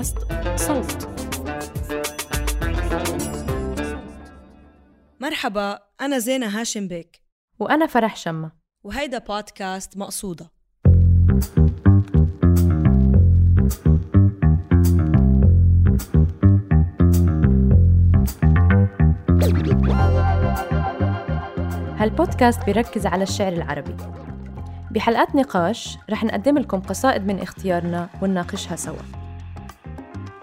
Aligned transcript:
بودكاست 0.00 0.18
صوت. 0.56 1.08
مرحبا 5.20 5.78
أنا 6.00 6.18
زينة 6.18 6.60
هاشم 6.60 6.88
بيك. 6.88 7.22
وأنا 7.58 7.86
فرح 7.86 8.16
شمة. 8.16 8.52
وهيدا 8.84 9.18
بودكاست 9.18 9.96
مقصودة. 9.96 10.50
هالبودكاست 21.96 22.64
بيركز 22.64 23.06
على 23.06 23.22
الشعر 23.22 23.52
العربي. 23.52 23.96
بحلقات 24.90 25.34
نقاش 25.34 25.98
رح 26.10 26.24
نقدم 26.24 26.58
لكم 26.58 26.80
قصائد 26.80 27.26
من 27.26 27.38
اختيارنا 27.38 28.08
ونناقشها 28.22 28.76
سوا. 28.76 29.19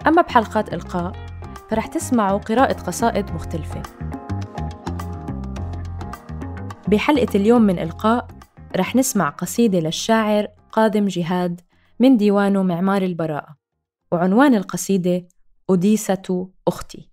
أما 0.08 0.22
بحلقات 0.22 0.74
إلقاء 0.74 1.12
فرح 1.70 1.86
تسمعوا 1.86 2.38
قراءة 2.38 2.82
قصائد 2.82 3.30
مختلفة. 3.30 3.82
بحلقة 6.88 7.28
اليوم 7.34 7.62
من 7.62 7.78
إلقاء 7.78 8.28
رح 8.76 8.96
نسمع 8.96 9.28
قصيدة 9.28 9.80
للشاعر 9.80 10.48
قادم 10.72 11.06
جهاد 11.06 11.60
من 12.00 12.16
ديوانه 12.16 12.62
معمار 12.62 13.02
البراءة 13.02 13.56
وعنوان 14.12 14.54
القصيدة 14.54 15.26
أوديسة 15.70 16.48
أختي. 16.68 17.08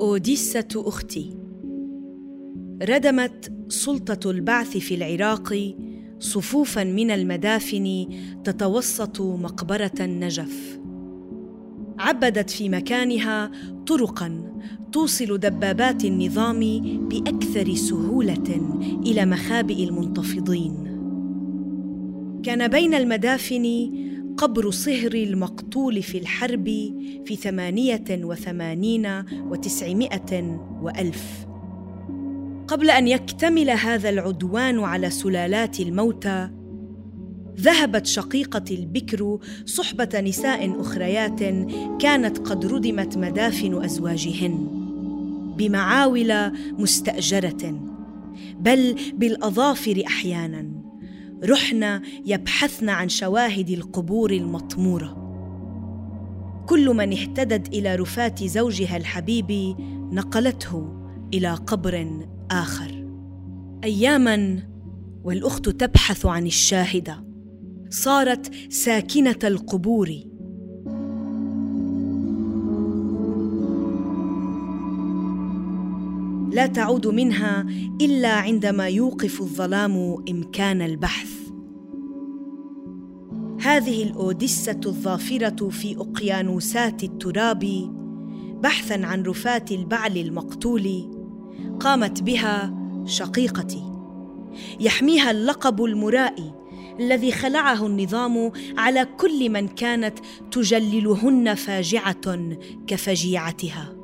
أوديسة 0.00 0.68
أختي. 0.76 1.37
ردمت 2.82 3.52
سلطة 3.68 4.30
البعث 4.30 4.76
في 4.76 4.94
العراق 4.94 5.74
صفوفا 6.18 6.84
من 6.84 7.10
المدافن 7.10 8.06
تتوسط 8.44 9.20
مقبرة 9.20 9.92
النجف. 10.00 10.78
عبدت 11.98 12.50
في 12.50 12.68
مكانها 12.68 13.50
طرقا 13.86 14.60
توصل 14.92 15.38
دبابات 15.38 16.04
النظام 16.04 16.60
بأكثر 17.08 17.74
سهولة 17.74 18.76
إلى 19.06 19.26
مخابئ 19.26 19.84
المنتفضين. 19.84 20.84
كان 22.42 22.68
بين 22.68 22.94
المدافن 22.94 23.90
قبر 24.36 24.70
صهر 24.70 25.14
المقتول 25.14 26.02
في 26.02 26.18
الحرب 26.18 26.64
في 27.26 27.36
ثمانية 27.36 28.04
وثمانين 28.10 29.24
وتسعمائة 29.50 30.60
وألف. 30.82 31.47
قبل 32.68 32.90
أن 32.90 33.08
يكتمل 33.08 33.70
هذا 33.70 34.08
العدوان 34.08 34.78
على 34.78 35.10
سلالات 35.10 35.80
الموتى 35.80 36.50
ذهبت 37.60 38.06
شقيقتي 38.06 38.74
البكر 38.74 39.38
صحبة 39.64 40.20
نساء 40.20 40.80
أخريات 40.80 41.40
كانت 42.00 42.38
قد 42.38 42.66
ردمت 42.66 43.18
مدافن 43.18 43.84
أزواجهن 43.84 44.68
بمعاول 45.58 46.52
مستأجرة 46.78 47.80
بل 48.60 48.96
بالأظافر 49.14 50.02
أحياناً. 50.06 50.88
رحن 51.44 52.00
يبحثن 52.26 52.88
عن 52.88 53.08
شواهد 53.08 53.70
القبور 53.70 54.30
المطمورة. 54.30 55.28
كل 56.66 56.88
من 56.88 57.12
اهتدت 57.12 57.68
إلى 57.68 57.96
رفاه 57.96 58.34
زوجها 58.42 58.96
الحبيب 58.96 59.76
نقلته 60.12 60.92
إلى 61.34 61.54
قبر 61.54 62.24
آخر. 62.50 63.08
اياما 63.84 64.62
والأخت 65.24 65.68
تبحث 65.68 66.26
عن 66.26 66.46
الشاهدة. 66.46 67.24
صارت 67.90 68.50
ساكنة 68.70 69.38
القبور. 69.44 70.10
لا 76.52 76.66
تعود 76.66 77.06
منها 77.06 77.66
إلا 78.00 78.32
عندما 78.32 78.88
يوقف 78.88 79.40
الظلام 79.40 80.24
إمكان 80.30 80.82
البحث. 80.82 81.30
هذه 83.60 84.02
الاودسه 84.02 84.80
الظافرة 84.86 85.68
في 85.68 85.96
أقيانوسات 85.96 87.04
التراب 87.04 87.64
بحثا 88.62 89.06
عن 89.06 89.22
رفاه 89.22 89.64
البعل 89.70 90.16
المقتول 90.16 91.17
قامت 91.80 92.22
بها 92.22 92.74
شقيقتي. 93.04 93.92
يحميها 94.80 95.30
اللقب 95.30 95.84
المرائي 95.84 96.52
الذي 97.00 97.32
خلعه 97.32 97.86
النظام 97.86 98.52
على 98.78 99.04
كل 99.04 99.50
من 99.50 99.68
كانت 99.68 100.18
تجللهن 100.50 101.54
فاجعة 101.54 102.56
كفجيعتها. 102.86 103.96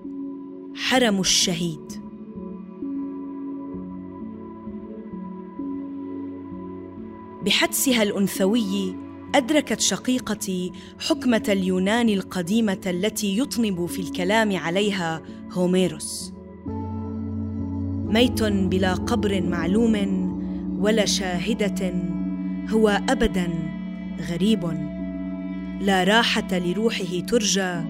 حرم 0.74 1.20
الشهيد. 1.20 1.92
بحدسها 7.44 8.02
الأنثوي 8.02 8.96
أدركت 9.34 9.80
شقيقتي 9.80 10.72
حكمة 11.08 11.42
اليونان 11.48 12.08
القديمة 12.08 12.80
التي 12.86 13.38
يطنب 13.38 13.86
في 13.86 14.02
الكلام 14.02 14.56
عليها 14.56 15.22
هوميروس. 15.52 16.33
ميت 18.14 18.42
بلا 18.42 18.94
قبر 18.94 19.42
معلوم 19.42 19.94
ولا 20.80 21.04
شاهدة 21.04 21.94
هو 22.70 22.88
ابدا 23.08 23.48
غريب. 24.30 24.64
لا 25.80 26.04
راحة 26.04 26.48
لروحه 26.52 27.20
ترجى 27.28 27.84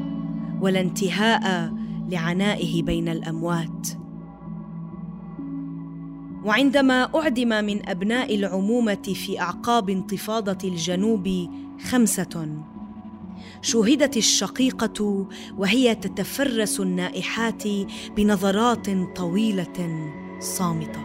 ولا 0.61 0.81
انتهاء 0.81 1.73
لعنائه 2.11 2.83
بين 2.83 3.09
الأموات. 3.09 3.89
وعندما 6.45 7.09
أعدم 7.15 7.65
من 7.65 7.89
أبناء 7.89 8.35
العمومة 8.35 9.15
في 9.15 9.41
أعقاب 9.41 9.91
انتفاضة 9.91 10.69
الجنوب 10.69 11.49
خمسة 11.91 12.65
شوهدت 13.63 14.17
الشقيقة 14.17 15.27
وهي 15.59 15.95
تتفرس 15.95 16.81
النائحات 16.81 17.63
بنظرات 18.17 18.87
طويلة 19.17 20.11
صامتة. 20.41 21.01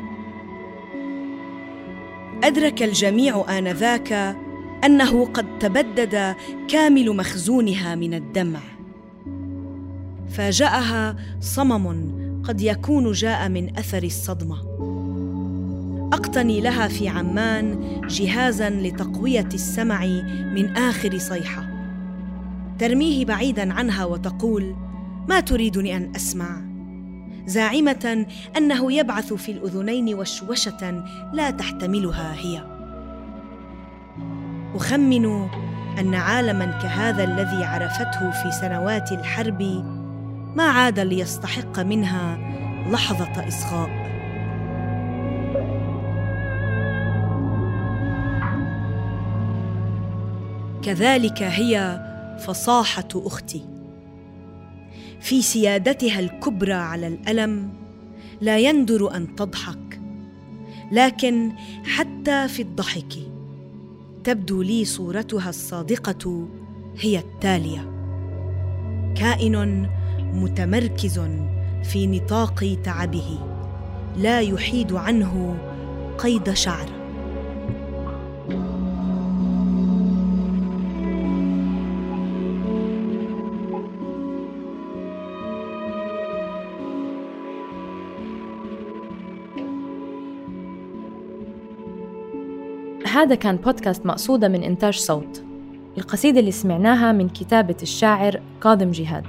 أدرك 2.43 2.83
الجميع 2.83 3.57
آنذاك 3.57 4.37
أنه 4.85 5.25
قد 5.25 5.59
تبدد 5.59 6.35
كامل 6.67 7.15
مخزونها 7.15 7.95
من 7.95 8.13
الدمع. 8.13 8.59
فاجأها 10.29 11.15
صمم 11.39 12.19
قد 12.43 12.61
يكون 12.61 13.11
جاء 13.11 13.49
من 13.49 13.77
أثر 13.77 14.03
الصدمة. 14.03 14.57
أقتني 16.13 16.61
لها 16.61 16.87
في 16.87 17.07
عمان 17.07 17.79
جهازا 18.07 18.69
لتقوية 18.69 19.49
السمع 19.53 20.05
من 20.53 20.77
آخر 20.77 21.17
صيحة. 21.17 21.78
ترميه 22.79 23.25
بعيدا 23.25 23.73
عنها 23.73 24.05
وتقول 24.05 24.75
ما 25.29 25.39
تريدني 25.39 25.97
أن 25.97 26.11
أسمع؟ 26.15 26.61
زاعمة 27.45 28.25
أنه 28.57 28.93
يبعث 28.93 29.33
في 29.33 29.51
الأذنين 29.51 30.15
وشوشة 30.15 31.03
لا 31.33 31.51
تحتملها 31.51 32.33
هي. 32.33 32.63
أخمن 34.75 35.25
أن 35.99 36.15
عالما 36.15 36.65
كهذا 36.65 37.23
الذي 37.23 37.63
عرفته 37.63 38.31
في 38.31 38.51
سنوات 38.51 39.11
الحرب 39.11 39.61
ما 40.55 40.63
عاد 40.63 40.99
ليستحق 40.99 41.79
منها 41.79 42.37
لحظة 42.91 43.47
إصغاء. 43.47 44.09
كذلك 50.83 51.43
هي 51.43 51.99
فصاحة 52.39 53.07
أختي. 53.15 53.61
في 55.21 55.41
سيادتها 55.41 56.19
الكبرى 56.19 56.73
على 56.73 57.07
الألم 57.07 57.69
لا 58.41 58.57
يندر 58.59 59.15
أن 59.15 59.35
تضحك 59.35 60.01
لكن 60.91 61.51
حتى 61.83 62.47
في 62.47 62.61
الضحك 62.61 63.13
تبدو 64.23 64.61
لي 64.61 64.85
صورتها 64.85 65.49
الصادقة 65.49 66.47
هي 66.99 67.19
التالية. 67.19 67.91
كائن 69.15 69.89
متمركز 70.33 71.19
في 71.83 72.07
نطاق 72.07 72.77
تعبه 72.83 73.39
لا 74.17 74.39
يحيد 74.39 74.93
عنه 74.93 75.57
قيد 76.17 76.53
شعر. 76.53 76.98
هذا 93.09 93.35
كان 93.35 93.55
بودكاست 93.55 94.05
مقصودة 94.05 94.47
من 94.47 94.63
إنتاج 94.63 94.93
صوت. 94.93 95.43
القصيدة 95.97 96.39
اللي 96.39 96.51
سمعناها 96.51 97.11
من 97.11 97.29
كتابة 97.29 97.75
الشاعر 97.81 98.39
كاظم 98.63 98.91
جهاد 98.91 99.25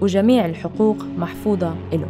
وجميع 0.00 0.46
الحقوق 0.46 0.96
محفوظة 1.18 1.74
له 1.92 2.08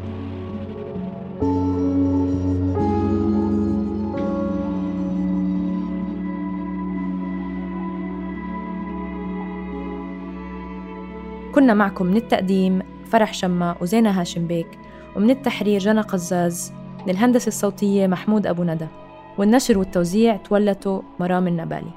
كنا 11.55 11.75
معكم 11.75 12.07
من 12.07 12.17
التقديم 12.17 12.83
فرح 13.07 13.35
شما 13.35 13.77
وزينة 13.81 14.21
هاشم 14.21 14.47
بيك 14.47 14.79
ومن 15.17 15.31
التحرير 15.31 15.81
جنى 15.81 16.01
قزاز 16.01 16.73
من 17.07 17.11
الهندسة 17.11 17.49
الصوتية 17.49 18.07
محمود 18.07 18.47
أبو 18.47 18.65
ندى. 18.65 19.00
والنشر 19.38 19.79
والتوزيع 19.79 20.37
تولته 20.37 21.03
مرام 21.21 21.47
النبالي. 21.49 21.91